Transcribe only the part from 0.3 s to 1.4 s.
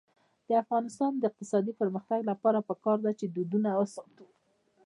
د افغانستان د